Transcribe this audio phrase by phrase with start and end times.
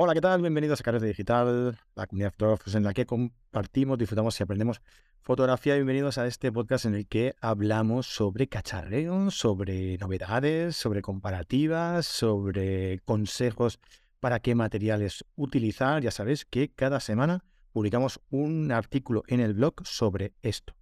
[0.00, 0.40] Hola, ¿qué tal?
[0.42, 4.80] Bienvenidos a Carrete Digital, la comunidad de fotógrafos en la que compartimos, disfrutamos y aprendemos
[5.22, 5.74] fotografía.
[5.74, 13.00] Bienvenidos a este podcast en el que hablamos sobre cacharreo, sobre novedades, sobre comparativas, sobre
[13.00, 13.80] consejos
[14.20, 16.00] para qué materiales utilizar.
[16.00, 20.76] Ya sabéis que cada semana publicamos un artículo en el blog sobre esto.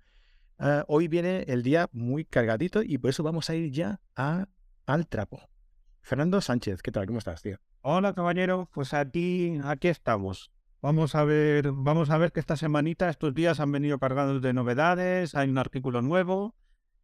[0.58, 4.46] Ah, hoy viene el día muy cargadito y por eso vamos a ir ya a,
[4.84, 5.40] al trapo.
[6.06, 7.04] Fernando Sánchez, ¿qué tal?
[7.06, 7.58] ¿Cómo estás, tío?
[7.80, 8.70] Hola, caballero.
[8.72, 10.52] Pues aquí, aquí estamos.
[10.80, 14.52] Vamos a ver, vamos a ver que esta semanita, estos días han venido cargados de
[14.52, 16.54] novedades, hay un artículo nuevo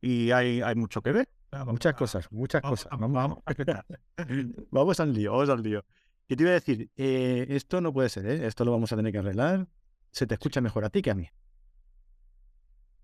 [0.00, 1.28] y hay, hay mucho que ver.
[1.66, 3.00] Muchas cosas, muchas Vamos, cosas.
[3.00, 3.38] vamos, vamos.
[4.70, 5.84] Vamos al lío, vamos al lío.
[6.28, 6.88] ¿Qué te iba a decir?
[6.94, 8.46] Eh, esto no puede ser, ¿eh?
[8.46, 9.66] Esto lo vamos a tener que arreglar.
[10.12, 11.28] Se te escucha mejor a ti que a mí.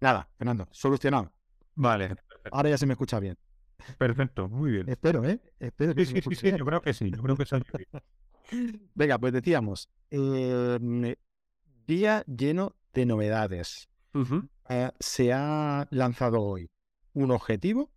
[0.01, 1.33] Nada, Fernando, solucionado.
[1.75, 2.15] Vale,
[2.53, 3.37] Ahora ya se me escucha bien.
[3.99, 4.89] Perfecto, muy bien.
[4.89, 5.41] Espero, ¿eh?
[5.59, 7.45] Espero que Sí, sí, sí, sí, yo creo que sí, yo creo que
[7.77, 8.83] bien.
[8.95, 11.17] Venga, pues decíamos, eh,
[11.87, 13.89] día lleno de novedades.
[14.69, 16.71] Eh, se ha lanzado hoy
[17.13, 17.91] un objetivo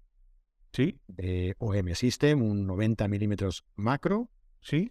[0.74, 4.30] Sí, de OM System, un 90 milímetros macro,
[4.62, 4.90] sí.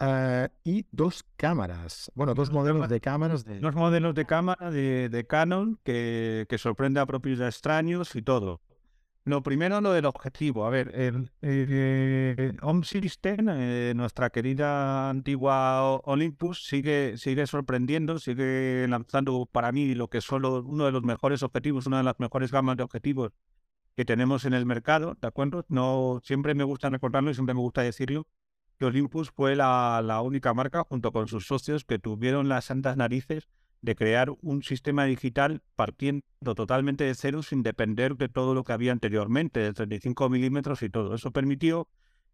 [0.00, 2.12] eh, y dos cámaras.
[2.14, 2.90] Bueno, dos Dos modelos cámaras.
[2.90, 3.58] de cámaras de...
[3.58, 8.60] Unos modelos de cámara de, de Canon que, que sorprende a propios extraños y todo.
[9.24, 10.66] Lo primero, lo del objetivo.
[10.66, 18.84] A ver, el, eh, Home System, eh, nuestra querida antigua Olympus, sigue, sigue sorprendiendo, sigue
[18.88, 22.50] lanzando para mí lo que solo uno de los mejores objetivos, una de las mejores
[22.50, 23.30] gamas de objetivos
[23.96, 25.64] que tenemos en el mercado, ¿de acuerdo?
[25.68, 28.26] No, siempre me gusta recordarlo y siempre me gusta decirlo,
[28.78, 32.96] que Olympus fue la, la única marca, junto con sus socios, que tuvieron las santas
[32.96, 33.48] narices
[33.82, 36.22] de crear un sistema digital partiendo
[36.56, 40.88] totalmente de cero sin depender de todo lo que había anteriormente, de 35 milímetros y
[40.88, 41.14] todo.
[41.14, 41.88] Eso permitió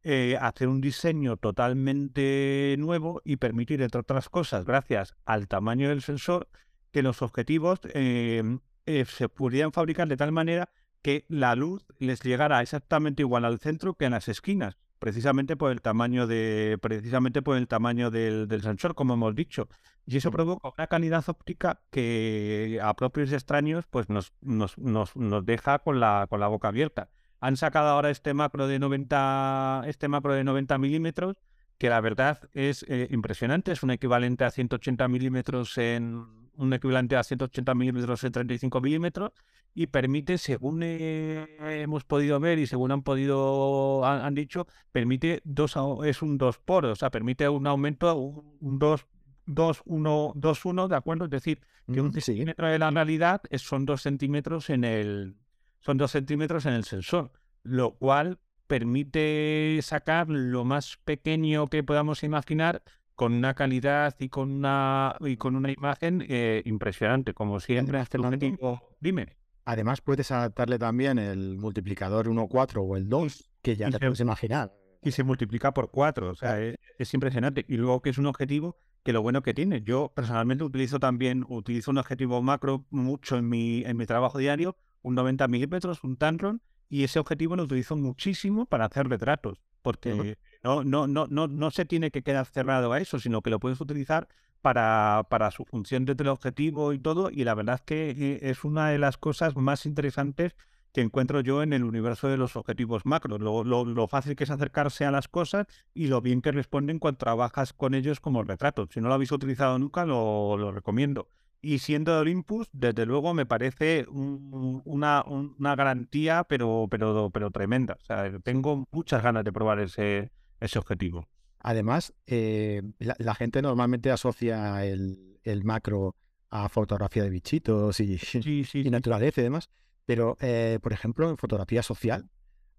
[0.05, 6.03] eh, hacer un diseño totalmente nuevo y permitir, entre otras cosas, gracias al tamaño del
[6.03, 6.49] sensor,
[6.93, 10.71] que los objetivos eh, eh, se pudieran fabricar de tal manera
[11.03, 15.73] que la luz les llegara exactamente igual al centro que en las esquinas, precisamente por
[15.73, 19.69] el tamaño de, precisamente por el tamaño del, del sensor, como hemos dicho.
[20.07, 25.15] Y eso provoca una calidad óptica que a propios y extraños pues nos, nos, nos,
[25.17, 27.11] nos deja con la, con la boca abierta.
[27.41, 31.37] Han sacado ahora este macro de 90, este macro de 90 milímetros,
[31.77, 36.27] que la verdad es eh, impresionante, es un equivalente a 180 milímetros en
[36.59, 39.33] un equivalente a 180 milímetros en 35 milímetros
[39.75, 41.47] y permite, según eh,
[41.83, 46.59] hemos podido ver y según han podido han, han dicho, permite dos es un dos
[46.59, 49.07] poros, o sea, permite un aumento un, un dos
[49.51, 51.25] 2, 1, 2, 1, ¿de acuerdo?
[51.25, 51.61] Es decir,
[51.91, 52.21] que un Mm, sí.
[52.23, 55.37] centímetro de la realidad es- son dos centímetros en el
[55.81, 57.33] son dos centímetros en el sensor,
[57.63, 62.83] lo cual permite sacar lo más pequeño que podamos imaginar
[63.19, 68.17] con una calidad y con una y con una imagen eh, impresionante, como siempre hace
[68.17, 68.81] el objetivo.
[69.01, 69.37] Dime.
[69.65, 74.05] Además, puedes adaptarle también el multiplicador 1.4 o el 2, que ya Y te se-
[74.07, 74.73] puedes imaginar.
[75.03, 76.31] y se multiplica por cuatro.
[76.31, 77.65] O sea, es, es impresionante.
[77.69, 79.83] Y luego que es un objetivo que lo bueno que tiene.
[79.83, 84.77] Yo personalmente utilizo también, utilizo un objetivo macro mucho en mi, en mi trabajo diario,
[85.03, 89.61] un 90 milímetros, un Tamron, y ese objetivo lo utilizo muchísimo para hacer retratos.
[89.83, 93.51] Porque no, no, no, no, no se tiene que quedar cerrado a eso, sino que
[93.51, 94.29] lo puedes utilizar
[94.61, 97.31] para, para su función de teleobjetivo y todo.
[97.31, 100.57] Y la verdad es que eh, es una de las cosas más interesantes
[100.93, 103.39] que encuentro yo en el universo de los objetivos macro.
[103.39, 106.99] Lo, lo- lo fácil que es acercarse a las cosas y lo bien que responden
[106.99, 108.89] cuando trabajas con ellos como retratos.
[108.93, 111.29] Si no lo habéis utilizado nunca, lo, lo recomiendo.
[111.61, 117.31] Y siendo de Olympus, desde luego me parece un- una, un- una garantía, pero, pero,
[117.33, 117.99] pero tremenda.
[118.45, 120.31] Tengo muchas ganas de probar ese,
[120.61, 121.29] ese objetivo.
[121.61, 126.15] Además, eh, la, la gente normalmente asocia el, el macro
[126.51, 129.69] a fotografía de bichitos y, Sí, sí, y naturaleza y demás,
[130.07, 132.31] pero, eh, por ejemplo, en fotografía social,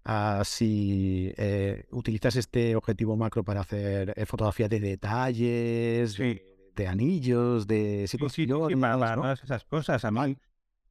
[0.04, 6.22] ah, si eh, utilizas este objetivo macro para hacer fotografía de detalles, Sí.
[6.22, 9.22] de, de anillos, de Sí, sí, sí, sí, para, situaciones, para ¿no?
[9.22, 10.04] todas esas cosas.
[10.04, 10.36] A mí,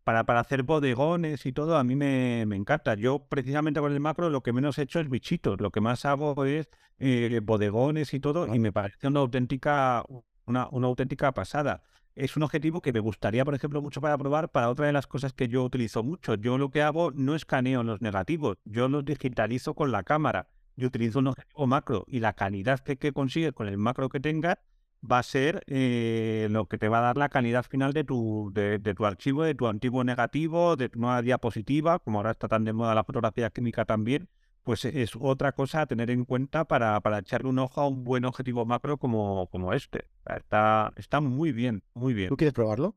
[0.10, 2.96] para, para hacer bodegones y todo, a mí me, me encanta.
[2.96, 5.62] Yo, precisamente con el macro, lo que menos he hecho es bichitos.
[5.62, 6.68] Lo que más hago es
[6.98, 10.04] eh, bodegones y todo, y me parece una auténtica,
[10.48, 11.84] una, una auténtica pasada.
[12.16, 15.06] Es un objetivo que me gustaría, por ejemplo, mucho para probar para otra de las
[15.06, 16.34] cosas que yo utilizo mucho.
[16.34, 20.48] Yo lo que hago no escaneo los negativos, yo los digitalizo con la cámara.
[20.76, 24.20] Yo utilizo un objetivo macro y la calidad que, que consigues con el macro que
[24.20, 24.58] tengas
[25.02, 28.52] va a ser eh, lo que te va a dar la calidad final de tu,
[28.54, 32.48] de, de tu archivo, de tu antiguo negativo, de tu nueva diapositiva, como ahora está
[32.48, 34.28] tan de moda la fotografía química también,
[34.64, 38.04] pues es otra cosa a tener en cuenta para, para echarle un ojo a un
[38.04, 40.06] buen objetivo macro como, como este.
[40.26, 42.30] Está, está muy bien, muy bien.
[42.30, 42.96] ¿Tú quieres probarlo?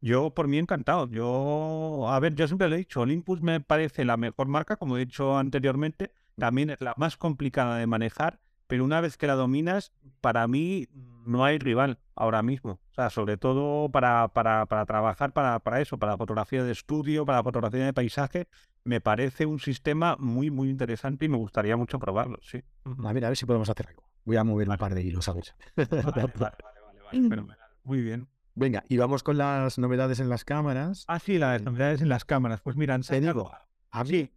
[0.00, 1.08] Yo por mí encantado.
[1.08, 4.96] Yo, a ver, yo siempre lo he dicho, Olympus me parece la mejor marca, como
[4.96, 9.34] he dicho anteriormente, también es la más complicada de manejar, pero una vez que la
[9.34, 10.88] dominas, para mí
[11.26, 12.80] no hay rival ahora mismo.
[12.90, 17.24] O sea, sobre todo para, para, para trabajar para, para eso, para fotografía de estudio,
[17.24, 18.46] para fotografía de paisaje,
[18.84, 22.62] me parece un sistema muy, muy interesante y me gustaría mucho probarlo, sí.
[23.04, 24.04] A ver, a ver si podemos hacer algo.
[24.24, 25.54] Voy a mover un par de hilos, ¿sabes?
[25.76, 27.58] Vale, vale, vale, vale, fenomenal.
[27.82, 28.28] Muy bien.
[28.54, 31.04] Venga, y vamos con las novedades en las cámaras.
[31.08, 32.60] Ah, sí, las novedades en las cámaras.
[32.60, 33.50] Pues mira, Te digo,
[33.90, 34.30] a mí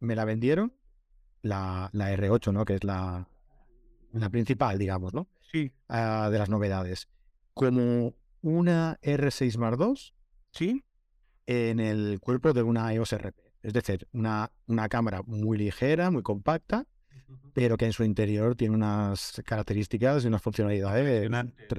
[0.00, 0.72] me la vendieron
[1.42, 2.64] la, la R8, ¿no?
[2.64, 3.28] Que es la,
[4.12, 5.28] la principal, digamos, ¿no?
[5.50, 5.72] Sí.
[5.88, 7.08] Ah, de las novedades.
[7.54, 9.94] Como una R6 Mark II
[10.52, 10.84] ¿Sí?
[11.46, 13.48] en el cuerpo de una EOS RP.
[13.62, 16.86] Es decir, una, una cámara muy ligera, muy compacta,
[17.52, 21.30] pero que en su interior tiene unas características y unas funcionalidades.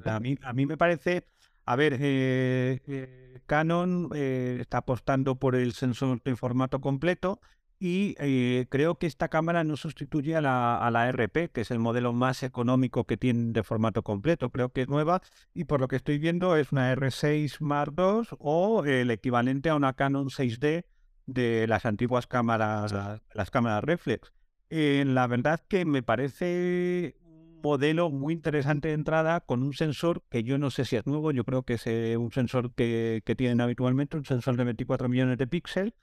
[0.06, 1.26] A mí, a mí me parece,
[1.66, 7.40] a ver, eh, eh, Canon eh, está apostando por el sensor en formato completo
[7.80, 11.72] y eh, creo que esta cámara no sustituye a la, a la RP, que es
[11.72, 14.50] el modelo más económico que tienen de formato completo.
[14.50, 15.22] Creo que es nueva
[15.54, 19.76] y por lo que estoy viendo es una R6 Mark II o el equivalente a
[19.76, 20.84] una Canon 6D
[21.26, 24.34] de las antiguas cámaras, las, las cámaras reflex.
[24.70, 30.22] Eh, la verdad que me parece un modelo muy interesante de entrada con un sensor
[30.30, 33.22] que yo no sé si es nuevo, yo creo que es eh, un sensor que,
[33.26, 35.94] que tienen habitualmente, un sensor de 24 millones de píxeles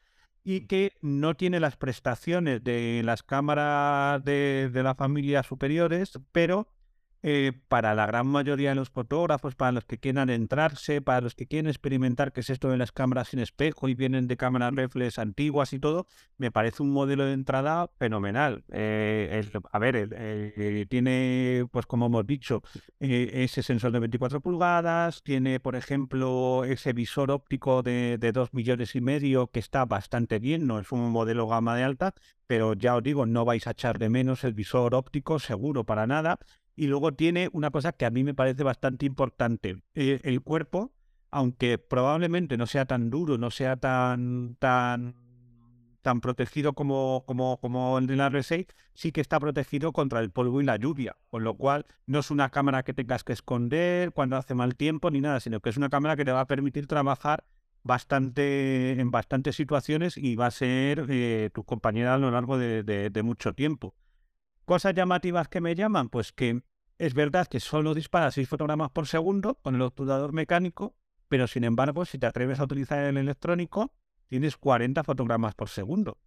[0.46, 6.69] y que no tiene las prestaciones de las cámaras de, de la familia superiores, pero
[7.28, 11.34] eh, para la gran mayoría de los fotógrafos, para los que quieran entrarse, para los
[11.34, 14.73] que quieren experimentar qué es esto de las cámaras sin espejo y vienen de cámaras
[14.76, 16.06] reflex antiguas y todo,
[16.38, 18.62] me parece un modelo de entrada fenomenal.
[18.70, 19.43] Eh,
[19.73, 22.62] a ver, el- tiene, pues como hemos dicho,
[23.00, 28.55] eh, ese sensor de 24 pulgadas, tiene, por ejemplo, ese visor óptico de, de 2
[28.55, 32.14] millones y medio que está bastante bien, no es un modelo gama de alta,
[32.46, 36.06] pero ya os digo, no vais a echar de menos el visor óptico, seguro, para
[36.06, 36.38] nada.
[36.76, 39.82] Y luego tiene una cosa que a mí me parece bastante importante.
[39.94, 40.93] eh, el cuerpo,
[41.31, 45.14] aunque probablemente no sea tan duro, no sea tan, tan,
[46.02, 50.31] tan protegido como, como, como el de la R6, sí que está protegido contra el
[50.31, 51.17] polvo y la lluvia.
[51.31, 55.11] Con lo cual, no es una cámara que tengas que esconder cuando hace mal tiempo
[55.11, 57.44] ni nada, sino que es una cámara que te va a permitir trabajar
[57.82, 63.22] bastante en bastantes situaciones y va a ser eh, tu compañera a lo largo de-
[63.25, 63.94] mucho tiempo.
[64.67, 66.61] Cosas llamativas que me llaman, pues que
[66.99, 70.97] es verdad que solo dispara 6 fotogramas por segundo con el obturador mecánico,
[71.29, 73.93] pero sin embargo, si te atreves a utilizar el electrónico,
[74.27, 76.19] tienes 40 fotogramas por segundo.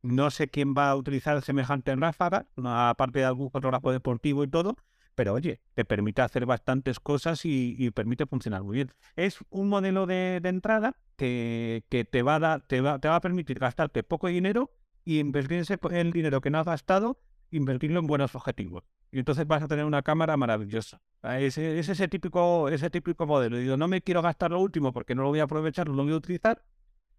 [0.00, 4.76] No sé quién va a utilizar semejante ráfaga, aparte de algún fotógrafo deportivo y todo,
[5.14, 8.92] pero oye, te permite hacer bastantes cosas y, permite funcionar muy bien.
[9.14, 14.02] Es un modelo de, entrada que, te, va a dar- te, va, a permitir gastarte
[14.02, 14.72] poco dinero
[15.04, 17.20] y invertir el dinero que no has gastado,
[17.56, 18.84] invertirlo en buenos objetivos.
[19.10, 21.00] Y entonces vas a tener una cámara maravillosa.
[21.22, 23.56] Ah, Es, es ese típico, ese típico modelo.
[23.58, 26.04] Digo, no me quiero gastar lo último porque no lo voy a aprovechar, no lo
[26.04, 26.64] voy a utilizar.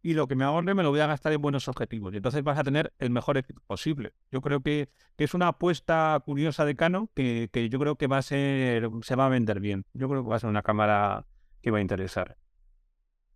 [0.02, 2.14] Y lo que me ahorre me lo voy a gastar en buenos objetivos.
[2.14, 4.14] Y entonces vas a tener el mejor equipo posible.
[4.32, 8.06] Yo creo que, que es una apuesta curiosa de Canon que, que yo creo que
[8.08, 9.86] va a ser, se va a vender bien.
[9.94, 11.26] Yo creo que va a ser una cámara
[11.62, 12.38] que va a interesar.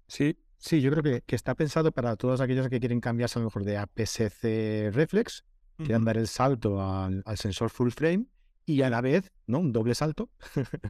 [0.08, 3.42] Sí, sí, yo creo que, que está pensado para todos aquellos que quieren cambiarse a
[3.42, 5.46] lo mejor de APS-C reflex,
[5.86, 8.26] quieren dar el salto al, al sensor full frame
[8.66, 9.60] y a la vez, ¿no?
[9.60, 10.30] Un doble salto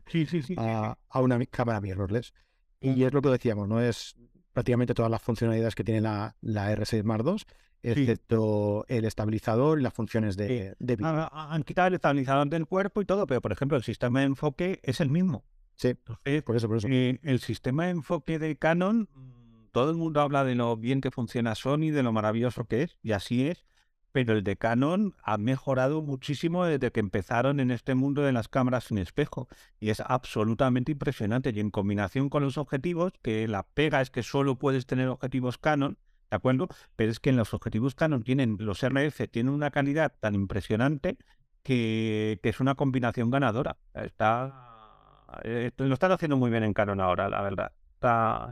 [0.07, 0.55] Sí, sí, sí.
[0.57, 2.33] a, a una cámara mirrorless.
[2.81, 3.81] Y es lo que decíamos, ¿no?
[3.81, 4.15] Es
[4.53, 7.37] prácticamente todas las funcionalidades que tiene la, la R6 Mark II,
[7.81, 10.97] excepto el estabilizador y las funciones de, de.
[11.01, 14.19] Ah, ah, Han quitado el estabilizador del cuerpo y todo, pero por ejemplo el sistema
[14.19, 15.43] de enfoque es el mismo.
[15.75, 16.87] Sí, Entonces, por eso, por eso.
[16.89, 20.99] Eh, el sistema de enfoque de Canon, mm, todo el mundo habla de lo bien
[20.99, 23.65] que funciona Sony, de lo maravilloso que es, y así es,
[24.11, 28.47] pero el de Canon ha mejorado muchísimo desde que empezaron en este mundo de las
[28.47, 29.47] cámaras sin espejo,
[29.79, 31.51] y es absolutamente impresionante.
[31.53, 35.57] Y en combinación con los objetivos, que la pega es que solo puedes tener objetivos
[35.57, 35.97] Canon,
[36.29, 36.67] ¿de acuerdo?
[36.95, 41.17] Pero es que en los objetivos Canon tienen, los RF tienen una calidad tan impresionante
[41.63, 43.77] que, es una combinación ganadora.
[43.93, 47.71] Está, eh, lo están haciendo muy bien en Canon ahora, la verdad.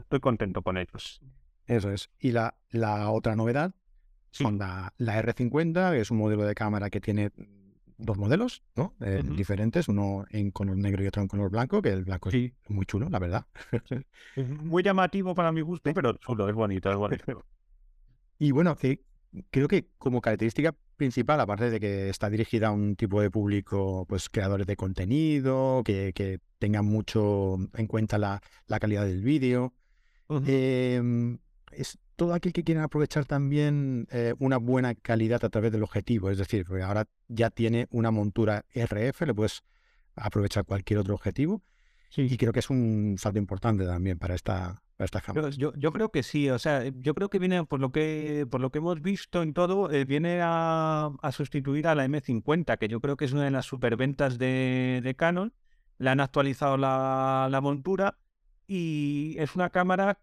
[0.00, 1.20] Estoy contento con ellos.
[1.66, 2.10] Eso es.
[2.18, 3.72] Y la, la otra novedad.
[4.30, 7.30] Son la, la R50, que es un modelo de cámara que tiene
[7.96, 8.94] dos modelos, ¿no?
[9.00, 9.22] Eh.
[9.24, 12.52] Diferentes, uno en color negro y otro en color blanco, que el blanco Sí.
[12.62, 13.46] es muy chulo, la verdad.
[14.36, 17.44] Muy llamativo para mi gusto, pero chulo, es bonito, es bonito.
[18.40, 19.02] Y bueno, que
[19.50, 24.06] creo que como característica principal, aparte de que está dirigida a un tipo de público,
[24.08, 29.74] pues creadores de contenido, que, que tengan mucho en cuenta la, la calidad del vídeo,
[30.46, 31.38] em,
[31.72, 36.30] es todo aquel que quiera aprovechar también eh, una buena calidad a través del objetivo.
[36.30, 39.62] Es decir, ahora ya tiene una montura RF, le puedes
[40.16, 41.62] aprovechar cualquier otro objetivo.
[42.16, 44.82] Y creo que es un salto importante también para esta,
[45.56, 48.60] yo, yo, creo que sí, o sea, yo creo que viene, por lo que, por
[48.60, 53.00] lo que hemos visto en todo, eh, viene a, sustituir a la M50, que yo
[53.00, 55.54] creo que es una de las superventas de, de Canon.
[55.98, 58.18] Le han actualizado la, montura
[58.66, 60.18] y es una cámara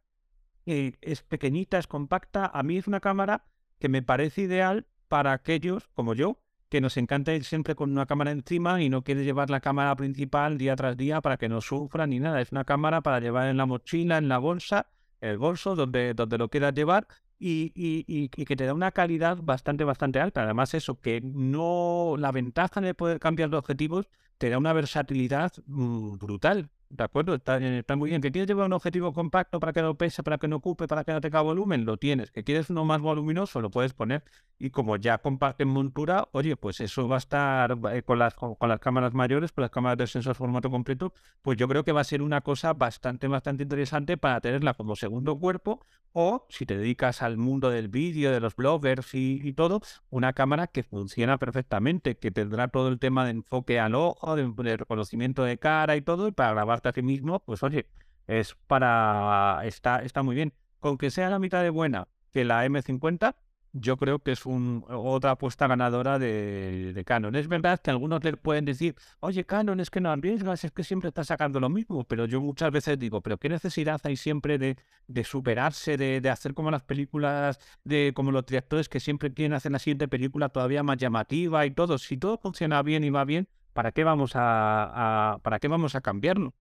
[0.65, 2.49] es pequeñita, es compacta.
[2.53, 3.45] A mí es una cámara
[3.79, 8.05] que me parece ideal para aquellos como yo, que nos encanta ir siempre con una
[8.05, 11.61] cámara encima y no quiere llevar la cámara principal día tras día para que no
[11.61, 12.41] sufra ni nada.
[12.41, 14.87] Es una cámara para llevar en la mochila, en la bolsa,
[15.21, 17.07] el bolso, donde, donde lo quieras llevar
[17.37, 20.43] y, y, que te da una calidad bastante, bastante alta.
[20.43, 25.53] Además, eso, que no la ventaja de poder cambiar de objetivos te da una versatilidad
[25.65, 26.69] mm, brutal.
[26.89, 27.35] ¿De acuerdo?
[27.35, 28.21] Está, está, muy bien.
[28.21, 31.03] ¿Que quieres llevar un objetivo compacto para que no pese, para que no ocupe, para
[31.03, 31.83] que no tenga volumen?
[31.83, 32.31] Lo tienes.
[32.31, 33.59] ¿Que quieres uno más voluminoso?
[33.59, 34.23] Lo puedes poner.
[34.59, 38.55] Y como ya comparten montura, oye, pues eso va a estar eh, con, las, con,
[38.61, 42.01] las cámaras mayores, con las cámaras de sensor formato completo, pues yo creo que va
[42.01, 45.81] a ser una cosa bastante, bastante interesante para tenerla como segundo cuerpo
[46.17, 50.67] o si te dedicas al mundo del vídeo, de los bloggers y, todo, una cámara
[50.67, 55.59] que funciona perfectamente, que tendrá todo el tema de enfoque al ojo, de, reconocimiento de
[55.59, 57.87] cara y todo, y para grabar a ti mismo, pues oye,
[58.27, 59.61] es para.
[59.65, 60.53] Está, está muy bien.
[60.79, 63.35] Con que sea la mitad de buena que la M50,
[63.77, 67.35] yo creo que es un, otra apuesta ganadora de, Canon.
[67.35, 70.83] Es verdad que algunos le pueden decir, oye, Canon, es que no arriesgas, es que
[70.83, 74.57] siempre estás sacando lo mismo, pero yo muchas veces digo, pero ¿qué necesidad hay siempre
[74.57, 74.77] de,
[75.07, 79.53] de superarse, de, de, hacer como las películas, de como los directores que siempre quieren
[79.53, 81.97] hacer la siguiente película todavía más llamativa y todo?
[81.97, 86.01] Si todo funciona bien y va bien, ¿para qué vamos a ¿para qué vamos a
[86.01, 86.55] cambiarlo?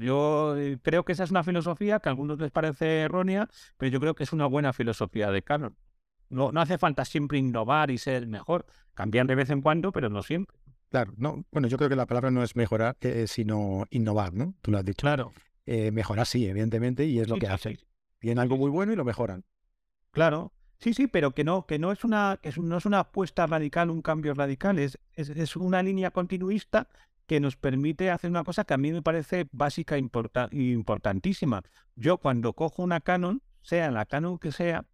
[0.00, 3.92] yo eh, creo que esa es una filosofía que a algunos les parece errónea, pero
[3.92, 5.76] yo creo que es una buena filosofía de Canon.
[6.28, 8.66] No, no hace falta siempre innovar y ser mejor.
[8.94, 10.58] Cambiar de vez en cuando, pero no siempre.
[10.88, 14.54] Claro, no, bueno, yo creo que la palabra no es mejorar, eh, sino innovar, ¿no?
[14.60, 15.02] Tú lo has dicho.
[15.02, 15.32] Claro.
[15.66, 17.78] Eh, mejorar sí, evidentemente, y es lo que hacen.
[18.18, 19.44] Tienen algo muy bueno y lo mejoran.
[20.10, 23.46] Claro, Sí, sí, pero que no, que no es una, que no es una apuesta
[23.46, 26.88] radical, un cambio radical, es, es, es, una línea continuista
[27.26, 30.08] que nos permite hacer una cosa que a mí me parece básica e
[30.50, 31.62] importantísima.
[31.96, 34.84] Yo cuando cojo una Canon, sea la Canon que sea,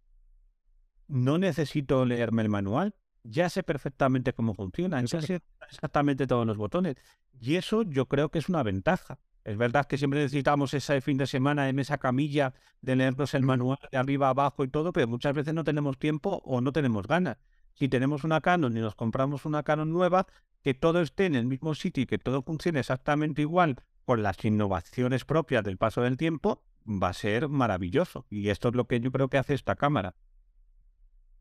[1.07, 2.95] no necesito leerme el manual.
[3.23, 6.95] Ya sé perfectamente cómo funciona, ya sé exactamente todos los botones.
[7.39, 9.19] Y eso yo creo que es una ventaja.
[9.43, 13.43] Es verdad que siempre necesitamos ese fin de semana en esa camilla de leernos el
[13.43, 17.07] manual de arriba abajo y todo, pero muchas veces no tenemos tiempo o no tenemos
[17.07, 17.37] ganas.
[17.73, 20.27] Si tenemos una Canon y nos compramos una Canon nueva,
[20.61, 24.43] que todo esté en el mismo sitio y que todo funcione exactamente igual con las
[24.45, 28.25] innovaciones propias del paso del tiempo, va a ser maravilloso.
[28.29, 30.15] Y esto es lo que yo creo que hace esta cámara.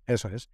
[0.07, 0.51] Eso es.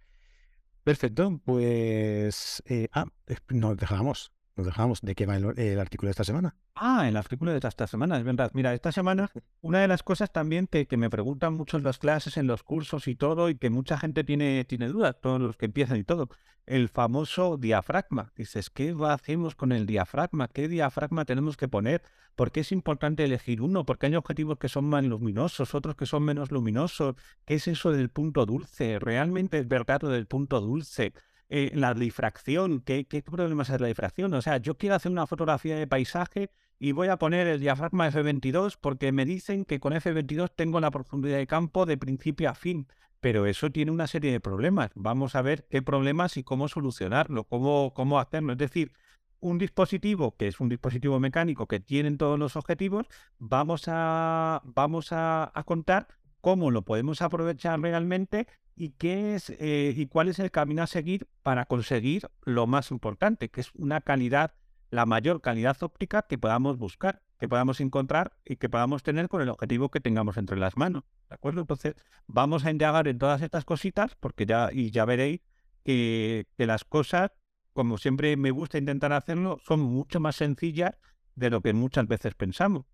[0.83, 2.61] Perfecto, pues...
[2.67, 3.05] Eh, ah,
[3.49, 5.01] nos dejamos, nos dejamos.
[5.01, 6.55] ¿De qué va el artículo de esta semana?
[6.75, 8.51] Ah, el artículo de esta semana, es verdad.
[8.53, 9.29] Mira, esta semana,
[9.61, 13.07] una de las cosas también que, me preguntan mucho en las clases, en los cursos
[13.07, 16.29] y todo, y que mucha gente tiene, tiene dudas, todos los que empiezan y todo,
[16.65, 18.31] el famoso diafragma.
[18.35, 20.47] Dices, ¿qué hacemos con el diafragma?
[20.49, 22.03] ¿Qué diafragma tenemos que poner?
[22.35, 23.85] ¿Por qué es importante elegir uno?
[23.85, 27.15] Porque hay objetivos que son más luminosos, otros que son menos luminosos.
[27.45, 28.99] ¿Qué es eso del punto dulce?
[28.99, 31.13] ¿Realmente es verdad lo del punto dulce?
[31.49, 34.33] Eh, la difracción, ¿qué, ¿qué problemas es la difracción?
[34.35, 38.09] O sea, yo quiero hacer una fotografía de paisaje y voy a poner el diafragma
[38.09, 42.53] F22 porque me dicen que con F22 tengo la profundidad de campo de principio a
[42.53, 42.87] fin.
[43.19, 44.91] Pero eso tiene una serie de problemas.
[44.95, 48.53] Vamos a ver qué problemas y cómo solucionarlo, cómo, cómo hacerlo.
[48.53, 48.93] Es decir,
[49.41, 55.09] un dispositivo que es un dispositivo mecánico que tiene todos los objetivos, vamos a, vamos
[55.11, 56.07] a, contar
[56.41, 60.87] cómo lo podemos aprovechar realmente y qué es eh, y cuál es el camino a
[60.87, 64.53] seguir para conseguir lo más importante, que es una calidad
[64.91, 69.41] la mayor calidad óptica que podamos buscar, que podamos encontrar y que podamos tener con
[69.41, 71.03] el objetivo que tengamos entre las manos.
[71.29, 71.61] ¿De acuerdo?
[71.61, 71.95] Entonces,
[72.27, 75.41] vamos a indagar en todas estas cositas, porque ya, y ya veréis
[75.83, 77.31] que, las cosas,
[77.73, 80.95] como siempre me gusta intentar hacerlo, son mucho más sencillas
[81.35, 82.85] de lo que muchas veces pensamos.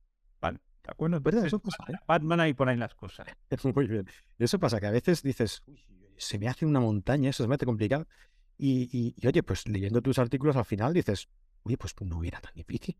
[0.85, 1.19] ¿De acuerdo?
[1.19, 1.45] ¿Verdad?
[1.45, 1.83] Eso pasa.
[1.89, 1.95] ¿eh?
[2.07, 3.27] Batman ahí por ahí las cosas.
[3.75, 4.07] Muy bien.
[4.37, 5.63] Eso pasa, que a veces dices,
[6.17, 8.07] se me hace una montaña, eso se me hace complicado.
[8.57, 11.27] y, oye, pues leyendo tus artículos al final dices,
[11.63, 12.95] oye, pues, pues no hubiera tan difícil.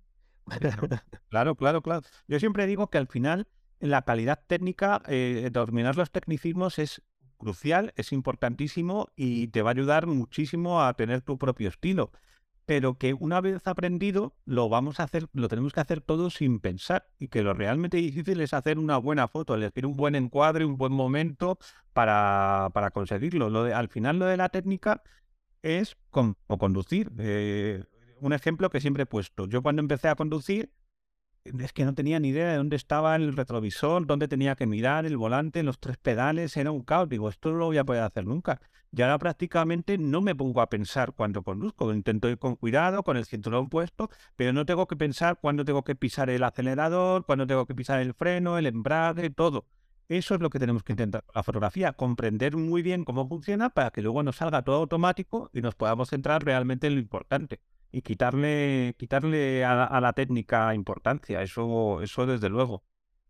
[1.30, 2.02] Claro, claro, claro.
[2.28, 3.48] Yo siempre digo que al final
[3.80, 7.02] la calidad técnica, eh, dominar los tecnicismos es
[7.38, 12.12] crucial, es importantísimo y te va a ayudar muchísimo a tener tu propio estilo.
[12.66, 16.60] Pero que una vez aprendido, lo vamos a hacer, lo tenemos que hacer todo sin
[16.60, 17.08] pensar.
[17.20, 20.78] Y que lo realmente difícil es hacer una buena foto, elegir un buen encuadre, un
[20.78, 21.60] buen momento
[21.94, 23.50] para, para conseguirlo.
[23.50, 25.04] Lo de, al final, lo de la técnica
[25.62, 27.12] es como conducir.
[27.20, 27.84] Eh,
[28.22, 29.48] un ejemplo que siempre he puesto.
[29.48, 30.72] Yo cuando empecé a conducir,
[31.46, 35.06] es que no tenía ni idea de dónde estaba el retrovisor, dónde tenía que mirar,
[35.06, 37.08] el volante, los tres pedales, era un caos.
[37.10, 38.60] Digo, esto no lo voy a poder hacer nunca.
[38.92, 41.94] Y ahora prácticamente no me pongo a pensar cuando conduzco.
[41.94, 45.84] Intento ir con cuidado, con el cinturón puesto, pero no tengo que pensar cuándo tengo
[45.84, 49.66] que pisar el acelerador, cuándo tengo que pisar el freno, el embrague, todo.
[50.08, 53.92] Eso es lo que tenemos que intentar la fotografía, comprender muy bien cómo funciona para
[53.92, 57.60] que luego nos salga todo automático y nos podamos centrar realmente en lo importante
[57.96, 62.84] y quitarle, quitarle a, la técnica importancia, eso, eso desde luego.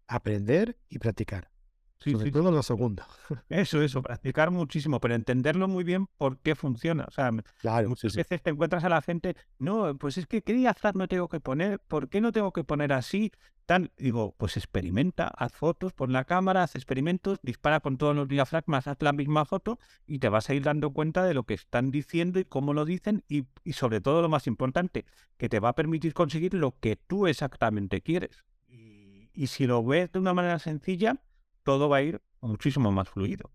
[0.07, 1.51] Aprender y practicar.
[1.99, 3.03] Sí, Sobre todo lo segundo.
[3.49, 7.05] Eso, eso, practicar muchísimo, pero entenderlo muy bien por qué funciona.
[7.07, 11.07] O sea, muchas veces te encuentras a la gente, no, pues es que qué diafragma
[11.07, 13.31] tengo que poner, ¿por qué no tengo que poner así?
[13.65, 18.27] Tan, digo, pues experimenta, haz fotos, pon la cámara, haz experimentos, dispara con todos los
[18.27, 21.55] diafragmas, haz la misma foto y te vas a ir dando cuenta de lo que
[21.55, 25.05] están diciendo y cómo lo dicen y, y sobre todo lo más importante,
[25.37, 28.43] que te va a permitir conseguir lo que tú exactamente quieres.
[28.67, 31.19] Y, y si lo ves de una manera sencilla,
[31.65, 33.51] todo va a ir muchísimo más fluido.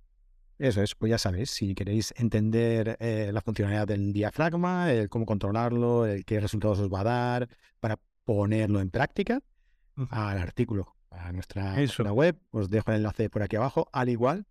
[0.59, 5.25] Eso es, pues ya sabéis, si queréis entender eh, la funcionalidad del diafragma, el cómo
[5.25, 7.49] controlarlo, el qué resultados os va a dar,
[7.79, 9.41] para ponerlo en práctica,
[10.11, 14.47] al artículo, a nuestra, web, os dejo el enlace por aquí abajo, al igual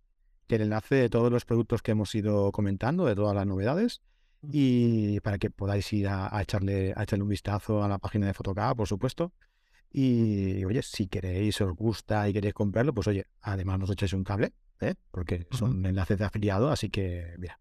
[0.48, 4.00] que el enlace de todos los productos que hemos ido comentando, de todas las novedades,
[4.42, 8.34] y para que podáis ir a, echarle, a echarle un vistazo a la página de
[8.34, 9.32] Photocap, por supuesto,
[9.92, 14.24] y oye, si queréis, os gusta y queréis comprarlo, pues oye, además nos echáis un
[14.24, 14.94] cable, ¿eh?
[15.10, 17.58] porque son enlaces de afiliado, así que mira,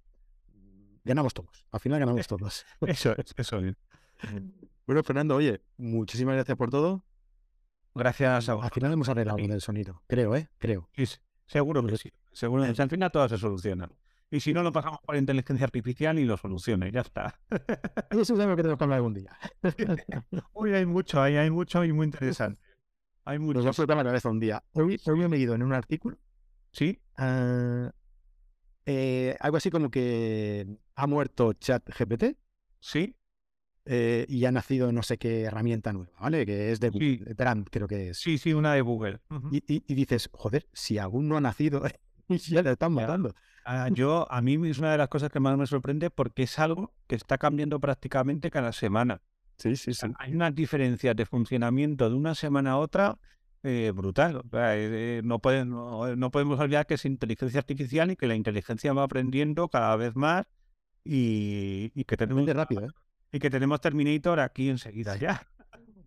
[1.04, 1.66] ganamos todos.
[1.72, 2.66] Al final ganamos todos.
[2.82, 3.76] eso es, eso es.
[4.86, 7.04] Bueno, Fernando, oye, muchísimas gracias por todo.
[7.96, 8.64] Gracias a vos.
[8.64, 10.50] Al final hemos arreglado con el sonido, creo, ¿eh?
[10.60, 10.90] Creo.
[10.96, 11.06] Sí,
[11.48, 12.12] seguro que sí.
[12.32, 12.64] Seguro.
[12.64, 13.90] Al final todo se soluciona.
[14.32, 17.40] Y si no, lo pasamos por inteligencia artificial y lo soluciona y ya está.
[18.12, 19.36] Eso es algo que tenemos que hablar algún día.
[20.54, 22.62] Hoy hay mucho, hay, hay mucho y muy interesante.
[23.26, 23.62] Hay mucho.
[23.62, 24.64] Nos vamos a la vez un día.
[24.74, 26.18] Hoy, hoy me he leído en un artículo.
[26.72, 27.00] Sí.
[27.18, 27.92] Ah,
[28.86, 32.38] eh, algo así como que ha muerto ChatGPT.
[32.80, 33.16] Sí.
[33.86, 36.46] Eh, y ha nacido no sé qué herramienta nueva, ¿vale?
[36.46, 38.20] Que es de Google, Brand, creo que es.
[38.20, 39.20] Sí, sí, una de Google.
[39.52, 41.82] y, y, dices, joder, si aún no ha nacido,
[42.28, 43.34] ya le están matando.
[43.66, 46.58] Ah, yo, a mí es una de las cosas que más me sorprende porque es
[46.60, 49.22] algo que está cambiando prácticamente cada semana.
[49.58, 50.08] Sí, sí, sí.
[50.18, 53.18] Hay una diferencia de funcionamiento de una semana a otra
[53.64, 54.38] eh, brutal.
[54.38, 55.42] O sea, eh, no,
[56.16, 60.16] no, podemos olvidar que es inteligencia artificial y que la inteligencia va aprendiendo cada vez
[60.16, 60.46] más
[61.04, 62.90] y, que tenemos rápido, ¿eh?
[63.32, 65.46] y que tenemos Terminator aquí enseguida ya.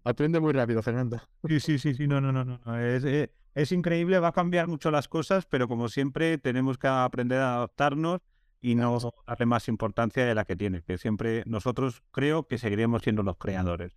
[0.04, 1.20] Aprende muy rápido, Fernando.
[1.46, 2.78] Sí, sí, sí, sí, no, no, no, no.
[2.78, 6.88] Es, eh, es increíble, va a cambiar mucho las cosas, pero como siempre tenemos que
[6.88, 8.20] aprender a adaptarnos
[8.60, 13.02] y no darle más importancia de la que tiene, que siempre nosotros creo que seguiremos
[13.02, 13.92] siendo los creadores.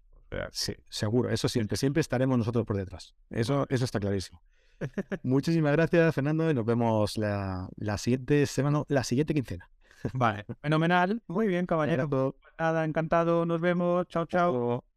[0.51, 3.15] sí, seguro, eso siempre, siempre estaremos nosotros por detrás.
[3.29, 4.41] Eso, eso está clarísimo.
[5.23, 9.69] Muchísimas gracias, Fernando, y nos vemos la, la siguiente semana, la siguiente quincena.
[10.13, 11.21] Vale, fenomenal.
[11.27, 12.09] Muy bien, caballero.
[12.09, 13.45] Pues nada, encantado.
[13.45, 14.07] Nos vemos.
[14.07, 14.94] Chao, chao.